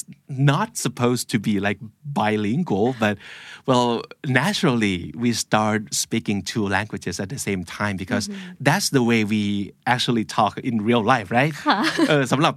[0.52, 1.80] not supposed to be like
[2.20, 3.16] bilingual but
[3.70, 3.90] well
[4.42, 8.26] naturally we start speaking two languages at the same time because
[8.68, 9.44] that's the way we
[9.94, 11.54] actually talk in real life right
[12.10, 12.54] เออสำหรับ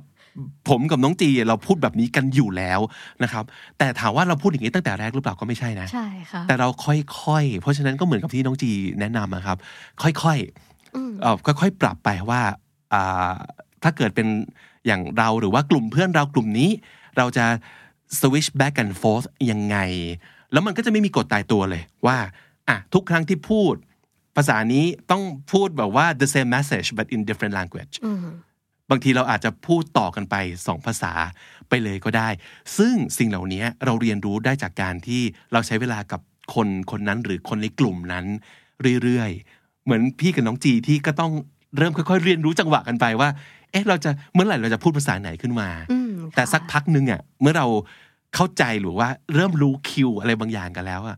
[0.69, 2.81] ผมกับน้องจีเราพูดแบบนี้กันอยู่แล้ว
[3.23, 3.45] นะครับ
[3.79, 8.71] แต่ถามว่าเราพูดอย่างนี้ตั้งแต่แรกหรือเปล่าก็ไม่ใช่นะ ใช่ค่ะ แต่เราค่อยๆ เพราะฉะนั้นก็เหมือนกับที่น้องจี
[9.01, 9.59] แนะนำนะครับ
[10.03, 12.41] ค่อยๆเอ่อค่อยๆปรับไปว่า
[12.93, 13.35] อ่า
[13.83, 14.29] ถ้าเกิดเป็น
[14.87, 16.71] อย่างเราหรือว่ากลุ่มเพื่อนเรากลุ่มนี้
[17.17, 17.47] เราจะ
[18.19, 19.77] switch back and forth ยังไง
[20.53, 22.19] แล้วมันก็จะไม่มีกฎตายตัวเลยว่า
[22.69, 23.75] อะทุกครั้งที่พูด
[24.37, 25.23] ภาษานี้ต้อง
[25.53, 27.95] พูดแบบว่า the same message but in different language
[28.91, 30.35] บางทีเราอาจจะพูดต่อกันไป
[30.67, 31.13] สองภาษา
[31.69, 32.29] ไปเลยก็ได้
[32.79, 35.23] ซึ่งสิ่งเหล่านี้เราเรียนรู้ได้จากการที่
[35.53, 36.21] เราใช้เวลากับ
[36.55, 38.25] คนคนนั้นหรือคนในกลุ่มนั้น
[39.03, 41.33] เรื่อยๆ เหมือนพี่กับน้องจีที่ก็ต้อง
[41.77, 43.29] เริ่มค่อยๆ เรียนรู้จังหวะกันไปว่า
[43.73, 45.69] เอ๊ะเราจะเมื่อไหร่เราจะพูดภาษาไหนขึ้นมา
[46.35, 47.67] แต่สักพักหนึ่งอะเมื่อเรา
[48.35, 51.17] เข้าใจหรือว่าเริ่มรู้คิวอะไรบางอย่างกันแล้วอะ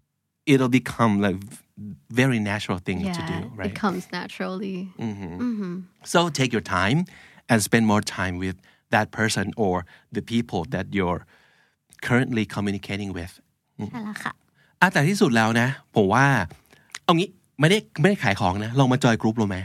[0.52, 1.38] it'll become like
[2.20, 4.78] very natural thing to do yeah right it comes naturally
[6.12, 6.98] So take your time
[7.50, 8.56] and spend more time with
[8.94, 9.74] that person or
[10.16, 11.22] the people that you're
[12.06, 13.32] currently communicating with
[13.90, 14.32] ใช่แล้วค่ะ
[14.80, 16.26] อะแต่ที่สุดแล้วนะ ผมว่า
[17.04, 17.28] เอางี้
[17.60, 19.56] ไม่ได้ไม่ได้ขายของนะ ลองมา join group เราไหม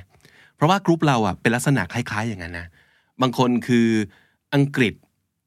[0.56, 2.68] เพราะว่ากรุ๊ปเราอะเป็นลักษณะคล้ายๆอย่างนั้นนะ
[3.24, 3.88] บางคนคือ
[4.56, 4.94] อังกฤษ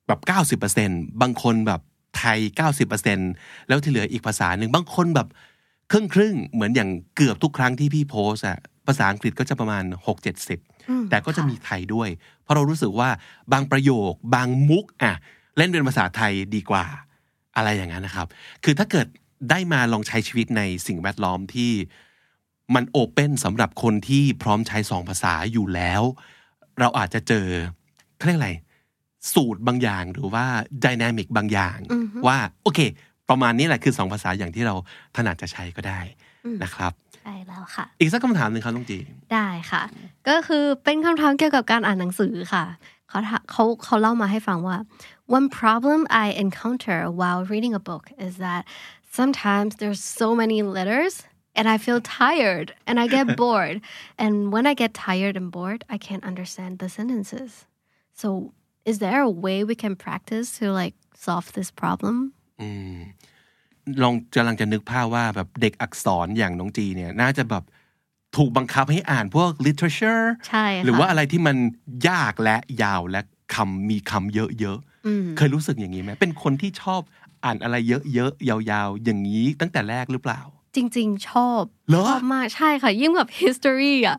[0.07, 1.81] แบบ90%บางคนแบบ
[2.19, 2.39] ไทย
[3.05, 5.29] 90%แล้วที่เหลืออีกภาษาหนึ่งบางคนแบบ
[5.91, 9.85] ครึ่งครึ่งๆเหมือนอย่างเกือบทุกครั้งที่พี่โพสอะภาษาอังกฤษก็จะประมาณ
[10.47, 12.09] 6-70 แต่ก็จะมีไทยด้วย
[12.43, 13.09] เพราะเรารู้สึกว่า
[13.53, 15.15] บางประโยค บางมุกอะ
[15.57, 16.85] เล่นเป็นภาษาไทยดีกว่า
[17.57, 18.27] อะไรอย่างนั้นนะครับ
[18.65, 19.07] คือถ้าเกิด
[19.51, 21.73] ได้มาลองใช้ชีวิตในสิ่งแวดล้อมที่
[22.75, 26.03] มันโอเปนสำหรับคนที่พร้อมใช้สองภาษาอยู่แล้ว
[26.81, 27.47] เราอาจจะเจอ
[28.17, 28.53] เขาเรียกอะไร
[29.35, 30.45] สูตรบางอย่างหรือว่า
[30.85, 31.79] ดินามิกบางอย่าง
[32.27, 32.81] ว่าโอเค
[33.29, 34.75] ประมาณนี้แหละคือสองภาษาอย่างที่เรา
[35.17, 36.01] ถนัดจะใช้ก็ได้
[36.63, 38.99] นะครับใช่แล้วค่ะ อีกสักคำถามหนึ่งครับลุงจี
[39.33, 39.83] ได้ค่ะ
[40.29, 42.65] ก็คือเป็นคำถามเกี่ยวกับการอ่านหนังสือค่ะ
[43.09, 44.79] เขาถาเขาเขาเล่ามาให้ฟังว่า
[45.37, 48.63] one problem I encounter while reading a book is that
[49.19, 51.15] sometimes there's so many letters
[51.59, 53.77] and I feel tired and I get bored
[54.23, 57.51] and when I get tired and bored I can't understand the sentences
[58.21, 58.29] so
[58.91, 60.95] is there a way we can practice to like
[61.27, 62.15] solve this problem
[64.03, 67.65] ลองกำลังจะนึกภาพว่าแบบเด็กอักษรอย่างน้องจีเนี่ยน่าจะแบบ
[68.37, 71.57] ถูกบังคับให้อ่านพวก literature ใช่ค่ะหรือว่าอะไรที่มัน
[72.09, 73.21] ยากและยาวและ
[73.55, 77.01] คำมีคำเยอะๆ เคยรู้สึกอย่างนี้ไหมเป็นคนที่ชอบ
[77.45, 80.41] อ่านอะไรเยอะๆ ยาวๆ อย่างนี้ตั้งแต่แรกหรือเปล่า
[80.77, 84.19] จริง ๆ ชอบเหรอชอบมากใช่ค่ะ ยิ่งแบบ history อะ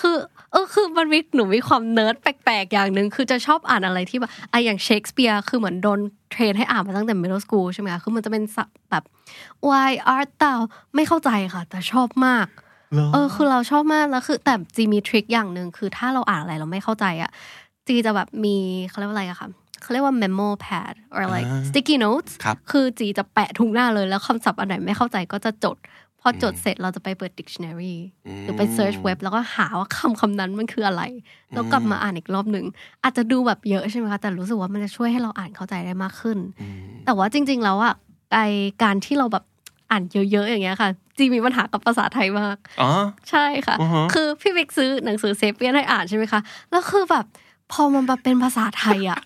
[0.00, 0.16] คือ
[0.52, 9.04] เออคือมันมีหนูมีความเนิร์ดแปลกๆอย่างหนึ่งคือจะชอบอ่านอะไรที่แบบไอะอย่าง Shakespeare คือเหมือนโดน train ให้อ่านมาตั้งแต่ middle school ใช่ไหมคะคือมันจะเป็นศัพท์แบบ
[9.68, 10.58] why art thou
[10.94, 12.46] ไม่เข้าใจค่ะ แต่ชอบมาก
[13.12, 17.30] เออคือเราชอบมากแล้วคือแต่จีมีทริคอย่างหนึ่งคือถ้าเราอ่านอะไรเราไม่เข้าใจอะ
[17.86, 18.56] จีจะแบบมี
[18.88, 19.48] เขาเรียกว่าอะไรอะคะ
[19.82, 25.76] เขาเรียกว่า memo pad or like sticky notes ครับคือจีจะแปะทุกหน้าเลยแล้วคำศัพท์อันไหนไม่เข้าใจก็จะจด
[26.20, 27.94] พอจดเสร็จเราจะไปเปิด dictionary
[28.42, 31.02] หรือไป search เว็บแล้วก็หาว่าคำคำนั้นมันคืออะไร
[31.54, 32.66] แล้วกลับมาอ่านอีกรอบหนึ่ง
[33.04, 36.38] อาจจะดูแบบเยอะใช่ไหมคะ แต่รู้สึกว่ามันจะช่วยให้เราอ่านเข้าใจได้มากขึ้น
[37.04, 37.94] แต่ว่าจริง ๆ แล้วอะ
[38.34, 38.38] ไอ
[38.82, 39.44] การที่เราแบบ
[39.90, 42.90] อ่านเยอะๆอย่างเงี้ยค่ะจีมีปัญหากับภาษาไทยมากอ๋อ
[43.30, 47.24] ใช่ค่ะอือฮะคือพี่วิกซื้อหนังสือเซเปียนให้อ่านใช่ไหมคะ แล้วคือแบบ
[47.72, 49.20] พอมันมาเป็นภาษาไทยอะ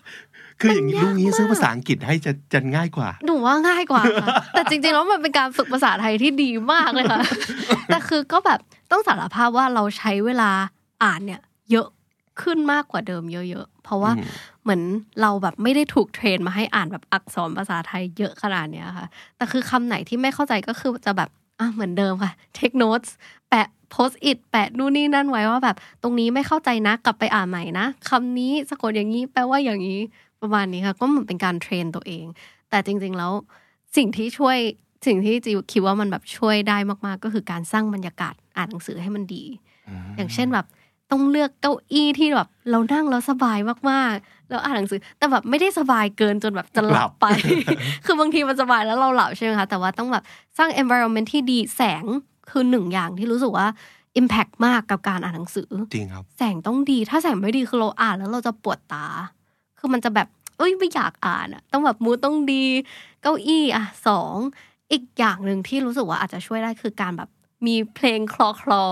[0.63, 7.19] คืออย่างนี้มันยากลุงนี้ซื้อมากภาษาอังกฤษให้จะจะง่ายกว่า หนูว่าง่ายกว่าค่ะแต่จริงๆแล้วมันเป็นการฝึกภาษาไทยที่ดีมากเลยค่ะ
[7.87, 8.59] แต่คือก็แบบ
[8.91, 10.51] ต้องสารภาพว่าเราใช้เวลา
[11.03, 11.87] อ่านเนี่ย เยอะ
[12.41, 14.11] ขึ้นมากกว่าเดิมเยอะๆ เพราะว่า
[14.63, 14.81] เหมือน
[15.21, 23.09] เราแบบไม่ได้ถูกเทรนมาให้อ่านแบบอักษรภาษาไทยเยอะขนาดเนี้ยค่ะ แต่คือคำไหนที่ไม่เข้าใจก็คือจะแบบอะเหมือนเดิมค่ะ take notes
[23.49, 29.99] แปะ post it แปะนู่นนี่นั่นไว้ว่าแบบ ตรงนี้ไม่เข้าใจนะกลับไปอ่านใหม่นะคำนี้สะกดอย่างนี้แปลว่าอย่างนี้
[30.43, 32.25] ประมาณนี้ค่ะก็เหมือนเป็นการเทรนตัวเอง
[32.69, 33.31] แต่จริง ๆ แล้ว
[33.97, 34.57] สิ่งที่ช่วย
[35.05, 39.43] สิ่งที่จิวคิดว่ามันแบบช่วยได้มากๆ ก็คือการสร้างบรรยากาศอ่านหนังสือให้มันดี
[40.17, 40.65] อย่างเช่นแบบ
[41.11, 43.57] ต้องเลือกเก้าอี้ที่แบบ เรานั่งแล้วสบาย
[43.89, 47.25] มากๆแล้วอ่านหนังสือ แต่แบบไม่ได้สบายเกินจนแบบจะหลับไป
[48.05, 50.23] คือบางทีมันสบายแล้วเราหลับใช่ไหมคะแต่ว่าต้องแบบ
[50.57, 52.05] สร้าง environment ที่ดีแสง
[52.51, 53.67] คือหนึ่งอย่างที่รู้สึกว่า
[54.19, 59.05] impact มากกับการอ่านหนังสือ จริงครับ แสงต้องดีถ้าแสงไม่ดีคือเราอ่านแล้วเราจะปวดตา
[59.83, 62.63] คือมันจะแบบเอ้ยไม่อยากอ่านอะต้องแบบมูดต้องดี
[63.21, 64.35] เก้าอี้อะสอง
[64.91, 67.29] อีกอย่างหนึ่งที่รู้สึกว่าอาจจะช่วยได้คือการแบบ
[67.67, 68.85] มีเพลงคลอคลอ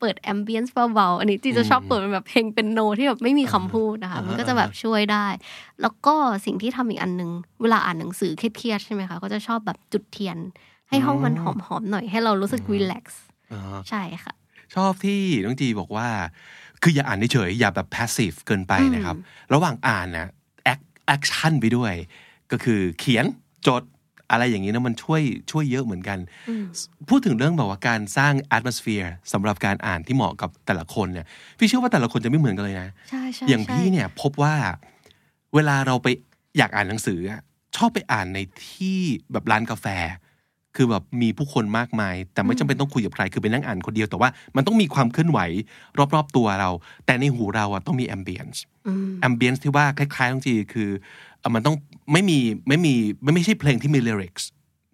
[0.00, 5.26] เปิด ambience เบาๆอันนี้จีจะชอบเปิดเป็นแบบเพลงเปียโนที่แบบไม่มีคำพูดนะคะ มันก็จะแบบช่วยได้
[5.82, 6.14] แล้วก็
[6.46, 7.30] สิ่งที่ทำอีกอันหนึ่ง
[7.62, 10.38] เวลาอ่านหนังสือเครียดๆใช่ไหมคะ ก็จะชอบแบบจุดเทียน
[10.88, 14.34] ให้ห้องมันหอมๆหน่อยให้เรารู้สึก relax อ่าใช่ค่ะ
[14.74, 16.08] ชอบที่น้องจีบอกว่า
[16.82, 19.16] คืออย่าอ่านเฉยๆอย่าแบบ passive เกินไปนะครับ
[19.54, 20.37] ระหว่างอ่านนะ act
[21.14, 21.94] action ไปด้วย
[22.52, 23.24] ก็คือเขียน
[23.66, 23.82] จด
[24.30, 26.18] อะไรอย่างนี้นะมันช่วยช่วยเยอะเหมือนกัน
[27.08, 31.26] พูดถึงเรื่องแบบว่าการสร้าง atmosphere สำหรับการอ่านที่เหมาะกับแต่ละคนเนี่ย
[31.58, 34.54] พี่เชื่อว่าแต่ละคนจะไม่เหมือนกันเลยนะใช่ใช่อย่างใช่พี่เนี่ยพบว่า
[35.54, 36.06] เวลาเราไป
[36.58, 37.40] อยากอ่านหนังสืออะ
[37.76, 38.38] ชอบไปอ่านใน
[38.70, 38.98] ที่
[39.32, 39.86] แบบร้านกาแฟ
[40.80, 45.38] คือแบบมีผู้คนมากมาย แต่ไม่จำเป็นต้องคุยกับใครคือไปนั่งอ่านคนเดียวแต่ว่ามันต้องมีความเคลื่อนไหว
[46.14, 46.70] รอบๆตัวเรา
[47.06, 48.58] แต่ในหูเราอะต้องมี ambience
[49.28, 50.90] ambience ที่ว่าคล้ายๆต้องจีคือ
[51.40, 51.76] เอ่อมันต้อง
[52.12, 52.38] ไม่มี
[52.68, 54.44] ไม่มีไม่ไม่ใช่เพลงที่มี lyrics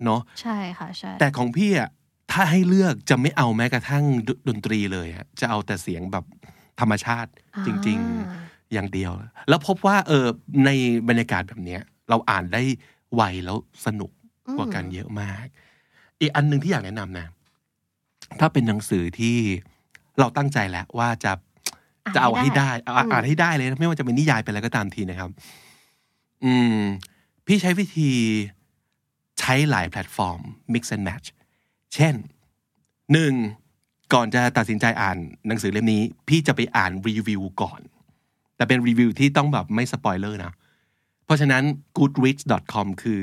[0.05, 1.89] เนาะใช่ค่ะใช่แต่ของพี่อะ
[2.33, 6.25] ถ้าให้เลือกจะไม่เอาแม้กระทั่งดดนตรีเลยอะจะเอาแต่เสียงแบบ
[6.81, 7.31] ธรรมชาติ
[7.67, 7.99] จริง
[8.37, 9.13] ๆอย่างเดียว
[9.49, 10.27] แล้วพบว่าเออ
[10.65, 10.71] ใน
[11.09, 12.63] บรรยากาศแบบเนี้ย เราอ่านได้
[13.15, 14.11] ไวแล้วสนุก
[14.57, 15.47] กว่ากันเยอะมาก
[16.25, 17.27] อีกอันหนึ่งที่อยากแนะนำนะ
[18.41, 19.37] ถ้าเป็นหนังสือที่
[20.19, 21.33] เราตั้งใจแล้วว่าจะ
[22.07, 25.31] อ่านจะเอาให้ให้ได้ได้เอาอืมอ่านให้ได้เลยนะไม่ว่าจะเป็นนิยายเป็นอะไรก็ตามทีนะครับ
[26.45, 26.79] อืม
[27.47, 28.11] พี่ใช้วิธี
[29.41, 30.41] ใช้หลายแพลตฟอร์ม
[30.73, 31.27] mix and match
[31.95, 32.15] เช่น
[33.13, 33.33] หนึ่ง
[34.13, 37.81] ก่อนจะตัดสินใจอ่านหนังสือเล่มนี้ พี่จะไปอ่านรีวิวก่อน
[38.57, 40.53] แต่เป็นรีวิวที่ต้องแบบไม่สปอยเลอร์นะ
[41.25, 41.63] เพราะฉะนั้น
[41.99, 43.23] goodreads.com คือ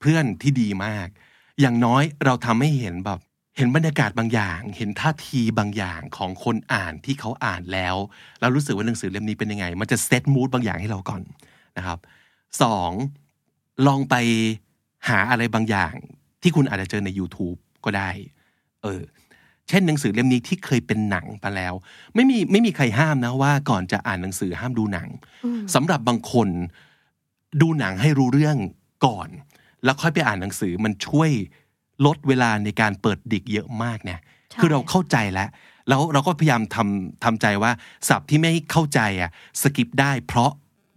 [0.00, 1.08] เพื่อนที่ดีมาก
[1.60, 3.20] อย่างน้อยเราทำให้เห็นแบบ
[3.56, 7.96] เห็นบรรยากาศบางอย่าง เห็นท่าทีบางอย่างของคนอ่านที่เขาอ่านแล้ว
[8.40, 11.22] แล้วรู้สึกว่าหนังสือเล่มนี้เป็นยังไง มันจะเซตมูดบางอย่างให้เราก่อน
[11.76, 11.98] นะครับ
[12.62, 12.90] สอง
[13.86, 14.14] ลองไป
[15.08, 15.94] หาอะไรบางอย่าง
[16.42, 18.10] ที่คุณอาจจะเจอใน YouTube ก็ได้
[18.82, 19.02] เออ
[19.68, 21.74] เช่นหนังสือเล่มนี้ที่เคยเป็นหนังไปแล้ว
[22.14, 25.08] ไม่มีไม่มีใครห้ามนะว่าก่อนจะอ่านหนังสือห้ามดูหนัง
[25.74, 26.48] สำหรับบางคน
[27.60, 28.56] ดูหนังให้รู้เรื่อง
[29.06, 29.28] ก่อน
[29.84, 31.30] แล้วค่อยไปอ่านหนังสือมันช่วย
[32.06, 35.48] ลดเวลาในการเปิดดิกเยอะมากเนี่ยใช่คือเราเข้าใจแล้ว
[35.88, 37.70] แล้วเราก็พยายามทำทำใจว่า
[38.08, 39.30] ศัพท์ที่ไม่เข้าใจอะ
[39.62, 40.50] skip ได้เพราะ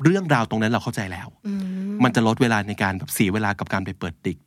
[0.04, 1.28] เรื่องราวตรงนั้นเราเข้าใจแล้ว
[2.04, 4.38] มันจะลดเวลาในการแบบเสียเวลากับการไปเปิดดิก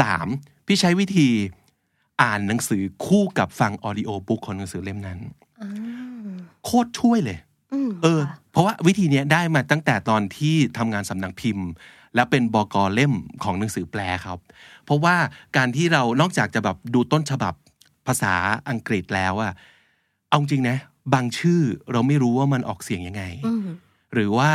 [0.00, 0.26] สาม
[0.66, 1.28] พี่ใช้วิธี
[2.22, 5.18] อ่านหนังสือคู่กับฟัง audiobook ของหนังสือเล่มนั้น
[6.64, 7.38] โคตรช่วยเลย
[7.72, 11.68] อืมเออค่ะเพราะว่าวิธีเนี้ยได้มาตั้งแต่ตอนที่ทำงานสำนักพิมพ์
[12.14, 13.12] และเป็นบกเล่ม
[13.44, 14.38] ของหนังสือแปลครับ
[14.84, 15.16] เพราะว่า
[15.56, 17.54] การที่เรานอกจากจะแบบดูต้นฉบับ
[18.06, 18.34] ภาษา
[18.68, 19.52] อังกฤษแล้วอะ
[20.28, 20.76] เอาจริงนะ
[21.14, 21.60] บางชื่อ
[21.92, 23.60] เราไม่รู้ว่ามันออกเสียงยังไงอืม
[24.14, 24.50] หรือว่า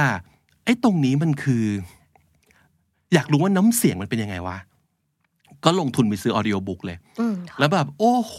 [0.63, 1.65] ไอ้ตรงนี้มันคือ
[3.13, 4.57] อยากรู้ว่าน้ำเสียงมันเป็นยังไงวะ
[5.63, 8.37] ก็ลงทุนไปซื้อออดิโอบุ๊กเลยอืมค่ะแล้วแบบ โอ้โห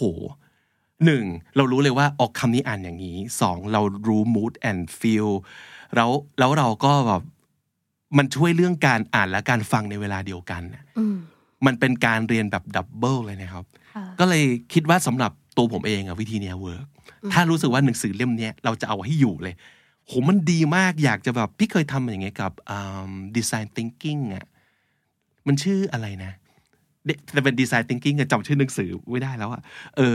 [1.05, 1.25] หนึ่ง
[1.57, 5.31] เรารู้เลยว่าออกคำนี้อ่านอย่างนี้สองเรารู้ mood and feel
[5.95, 7.23] แล้วแล้วเราก็แบบ
[8.17, 11.17] มันช่วยเรื่องการอ่านและการฟังในเวลาเดียวกันน่ะอืม
[11.67, 16.87] มันเป็นการเรียนแบบ double เลยนะครับค่ะก็เลยคิดว่าสำหรับตัวผมเองอะวิธีเนี้ย work
[17.33, 19.55] ถ้ารู้สึกว่าหนังสือเล่มเนี้ยเราจะเอาให้อยู่เลย
[20.07, 22.53] โหมันดีมากอยากจะแบบพี่เคยทำอย่างเงี้ยกับ
[23.37, 24.47] design thinking อะ
[25.47, 26.33] มันชื่ออะไรนะ
[27.05, 29.63] เดแต่เป็น design thinking อะจำชื่อหนังสือไม่ได้แล้วอะ
[29.97, 30.15] เออ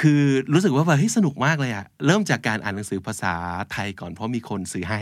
[0.00, 3.34] คือรู้สึกว่าแบบเฮ้ยสนุกมากเลยอะเริ่มจากการอ่านหนังสือภาษา
[3.72, 5.00] ไทยก่อนเพราะมีคนซื้อให้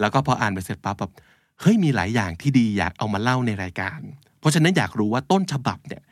[0.00, 1.12] แล้วก็พออ่านไปเสร็จปั๊บแบบ
[1.60, 4.00] เฮ้ยมีหลายอย่างที่ดีอยากเอามาเล่าในรายการ
[4.40, 6.02] เพราะฉะนั้นอยากรู้ว่าต้นฉบับเนี่ย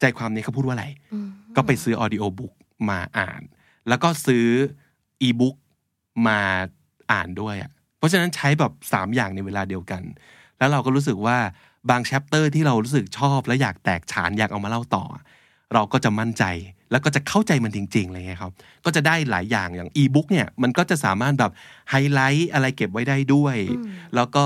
[0.00, 0.86] ใจความนี้เขาพูดว่าอะไร
[1.56, 2.52] ก็ไปซื้อ audiobook
[2.90, 3.40] มาอ่าน
[3.88, 4.46] แล้วก็ซื้อ
[5.22, 5.56] อีบุ๊ก
[6.26, 6.38] มา
[7.12, 10.02] อ่านด้วยอะเพราะฉะนั้นใช้แบบสามอย่างในเวลาเดียวกัน
[10.58, 11.36] แล้วเราก็รู้สึกว่า
[11.90, 15.04] บาง chapter ที่เรารู้สึกชอบและอยากแตกฉานอยากเอามาเล่าต่อ
[15.74, 16.44] เราก็จะมั่นใจ
[16.90, 18.52] แล้วก็จะเข้าใจมันจริงๆอะไรเงี้ยครับ
[18.84, 21.52] ก็จะได้หลายอย่างอย่างอีบุ๊กเนี่ยมันก็จะสามารถแบบ
[21.90, 23.56] ไฮไลท์อะไรเก็บไว้ได้ด้วย
[24.14, 24.44] แล้วก็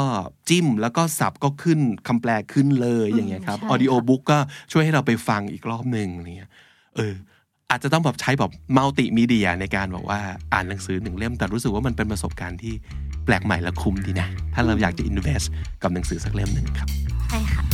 [0.48, 4.38] จิ้มแล้วก็ศัพท์ก็ขึ้นคำแปลขึ้นเลยอย่างเงี้ยครับใช่ค่ะ audiobook ก็
[4.72, 6.50] ช่วยให้เราไปฟังอีกรอบหนึ่งอะไรเงี้ย
[6.96, 7.14] เออ
[7.70, 10.20] อาจจะต้องแบบใช้แบบมัลติมีเดียในการแบบว่า
[10.52, 12.74] อ่านหนังสือหนึ่งเล่มแต่รู้สึกว่ามันเป็นประสบการณ์ที่
[13.24, 15.46] แปลกใหม่และคุ้มดีนะ ถ้าเราอยากจะ invest
[15.82, 16.88] กับหนังสือสักเล่มหนึ่งครับ
[17.28, 17.67] ใช่ค่ะ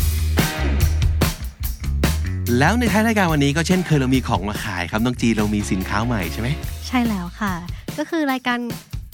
[2.58, 6.48] แล้วในท้ายรายการวันนี้ก็เช่นเคยเรามีของมาขายครับน้องจีเรามีสินค้าใหม่ใช่ไหม
[6.86, 7.52] ใช่แล้วค่ะ
[7.98, 8.58] ก็คือรายการ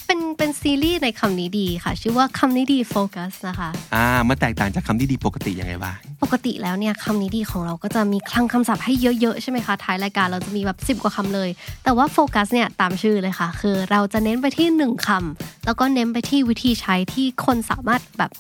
[0.07, 11.51] เป็นเป็นซีรีส์ในคำนี้ดีค่ะ ชื่อว่าคำนี้ดีโฟกัสนะคะอ่ามาแตกต่างจากคำที่ดีปกติยังไงบ้างปกติแล้วเนี่ยคำนี้ดีของเราก็จะมีคลังคำศัพท์ให้เยอะๆใช่ไหมคะท้ายรายการเราจะมีแบบ10 กว่าคำเลย
[11.85, 18.31] แต่ว่าโฟกัสเนี่ยตามชื่อเลยค่ะ คือเราจะเน้นไปที่หนึ่งคำแล้วก็เน้นไปที่วิธีใช้ที่คนสามารถแบบ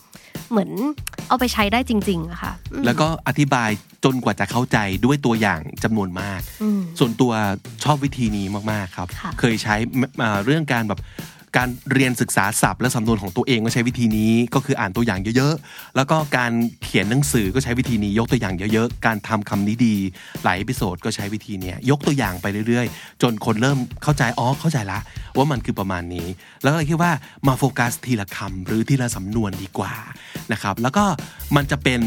[0.50, 0.70] เหมือน
[1.28, 3.70] เอาไปใช้ได้จริงๆอะค่ะอืมแล้วก็อธิบาย
[4.04, 7.32] จนกว่าจะเข้าใจด้วยตัวอย่างจำนวนมากอืมส่วนตัว
[7.84, 9.74] ชอบวิธีนี้มากๆครับค่ะเคยใช้
[10.22, 11.00] อ่าเรื่องการแบบ
[11.56, 16.52] การเรียนศึกษาศัพท์และสำนวนของตัวเองก็ใช้วิธีนี้ก็คืออ่านตัวอย่างเยอะๆ แล้วก็การ
[16.84, 19.96] เขียนหนังสือก็ใช้วิธีนี้ยกตัวอย่างเยอะๆ การทำคำนี้ดี
[20.44, 24.98] หลาย episode ก็ใช้วิธีเนี้ยยกตัวอย่างไปเรื่อยๆ จนคนเริ่มเข้าใจอ๋อเข้าใจละ
[25.36, 26.26] ว่ามันคือประมาณนี้
[26.62, 27.12] แล้วก็เลยคิดว่า
[27.46, 29.94] มาโฟกัสทีละคำหรือทีละสำนวนดีกว่า
[30.52, 31.04] นะครับแล้วก็
[31.56, 32.02] มันจะเป็น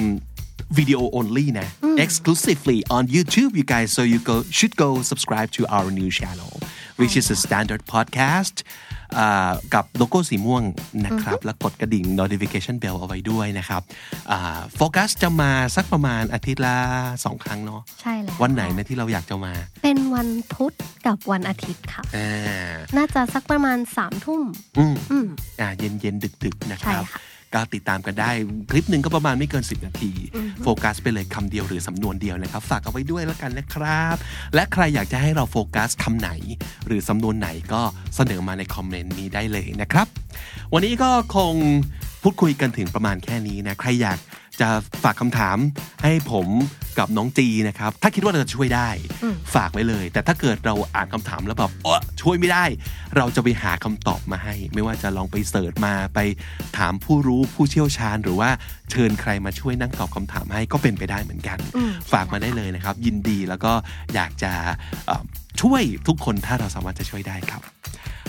[0.77, 1.69] video only นะ
[2.03, 6.51] exclusively on YouTube you guys so you go should go subscribe to our new channel
[7.04, 8.56] which is The Standard Podcast
[9.20, 10.63] อ่ากับโลโก้สีม่วง
[11.06, 13.82] นะครับ แล้วกดกระดิ่ง notification bell เอาไว้ด้วยนะครับ
[14.76, 16.78] โฟกัสจะมาสักประมาณอาทิตย์ละ
[17.26, 20.74] สองครั้งเนาะใช่แล้ววันไหนนะที่เราอยากจะมา เป็นวันพุธ
[21.08, 24.42] กับวันอาทิตย์ค่ะอ่าน่าจะสักประมาณ3ามทุ่ม
[24.78, 25.28] อืมอืม
[25.60, 27.22] อ่าเย็นเย็นดึกดึกๆนะครับใช่ค่ะ
[27.54, 28.32] ก็ติดตามกันได้
[28.72, 30.12] คลิปหนึ่งก็ประมาณไม่เกิน 10 นาที
[30.63, 34.16] โฟกัสไปเลยคำเดียวหรือสำนวนเดียวนะครับ ฝากเอาไว้ด้วยแล้วกันนะครับ
[34.56, 36.32] และใครอยากจะให้เราโฟกัสคำไหน
[36.88, 37.82] หรือสำนวนไหนก็
[38.16, 40.08] เสนอมาในคอมเมนต์นี้ได้เลยนะครับ
[40.74, 41.54] วันนี้ก็คง
[42.24, 44.20] พูดคุยกันถึงประมาณแค่นี้นะ ใครอยาก
[44.62, 44.70] จะ
[45.04, 45.58] ฝากคำถาม
[46.04, 46.48] ให้ผม
[46.99, 48.89] กับน้องจีนะครับ ถ้าคิดว่าเราจะช่วยได้
[49.56, 52.65] ฝากไว้เลย แต่ถ้าเกิดเราอ่านคำถามแล้วแบบเออช่วยไม่ได้
[53.17, 56.19] เราจะไปหาคำตอบมาให้ ไม่ว่าจะลองไปเสิร์ชมาไป
[56.77, 58.49] ถามผู้รู้ผู้เชี่ยวชาญ หรือว่า
[58.91, 61.58] เชิญใครมาช่วยนั่งตอบคำถามให้ก็เป็นไปได้เหมือนกัน
[62.12, 63.71] ฝากมาได้เลยนะครับ ยินดีแล้วก็
[64.15, 64.51] อยากจะ
[65.08, 65.23] เอ่อ
[65.62, 67.63] ช่วยทุกคนถ้าเราสามารถจะช่วยได้ครับ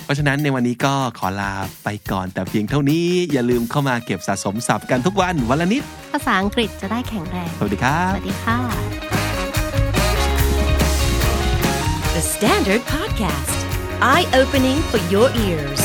[0.04, 1.52] เพราะฉะนั้นในวันนี้ก็ขอลา
[1.84, 8.58] ไปก่อนแต่เพียงเท่านี้อย่าลืมเข้ามาเก็บสะสมศัพท์กันทุกวันวันละนิด ภาษาอังกฤษจะได้แข็งแรง สวัสดีครับ สวัสดีค่ะ
[12.16, 13.58] The Standard Podcast,
[14.00, 15.80] eye opening for your ears.